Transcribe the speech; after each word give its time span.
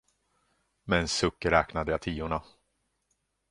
Med 0.83 0.99
en 0.99 1.07
suck 1.07 1.45
räknade 1.45 1.91
jag 1.91 2.01
tiorna. 2.01 2.43